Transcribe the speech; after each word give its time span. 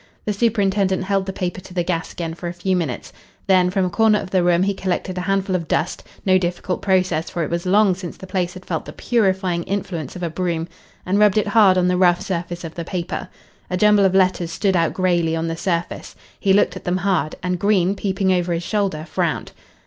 The 0.25 0.33
superintendent 0.33 1.03
held 1.03 1.27
the 1.27 1.31
paper 1.31 1.61
to 1.61 1.75
the 1.75 1.83
gas 1.83 2.11
again 2.11 2.33
for 2.33 2.47
a 2.47 2.53
few 2.55 2.75
minutes. 2.75 3.13
Then 3.45 3.69
from 3.69 3.85
a 3.85 3.89
corner 3.91 4.17
of 4.19 4.31
the 4.31 4.41
room 4.41 4.63
he 4.63 4.73
collected 4.73 5.15
a 5.15 5.21
handful 5.29 5.55
of 5.55 5.67
dust 5.67 6.03
no 6.25 6.39
difficult 6.39 6.81
process, 6.81 7.29
for 7.29 7.43
it 7.43 7.51
was 7.51 7.67
long 7.67 7.93
since 7.93 8.17
the 8.17 8.25
place 8.25 8.55
had 8.55 8.65
felt 8.65 8.85
the 8.85 8.93
purifying 8.93 9.61
influence 9.65 10.15
of 10.15 10.23
a 10.23 10.29
broom 10.31 10.67
and 11.05 11.19
rubbed 11.19 11.37
it 11.37 11.49
hard 11.49 11.77
on 11.77 11.87
the 11.87 11.97
rough 11.97 12.19
surface 12.21 12.63
of 12.63 12.73
the 12.73 12.83
paper. 12.83 13.29
A 13.69 13.77
jumble 13.77 14.03
of 14.03 14.15
letters 14.15 14.51
stood 14.51 14.75
out 14.75 14.95
greyly 14.95 15.35
on 15.35 15.47
the 15.47 15.55
surface. 15.55 16.15
He 16.39 16.51
looked 16.51 16.75
at 16.75 16.83
them 16.83 16.97
hard, 16.97 17.35
and 17.43 17.59
Green, 17.59 17.93
peeping 17.93 18.33
over 18.33 18.53
his 18.53 18.63
shoulder, 18.63 19.05
frowned. 19.07 19.51